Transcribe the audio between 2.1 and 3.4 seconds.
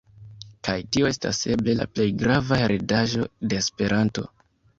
grava heredaĵo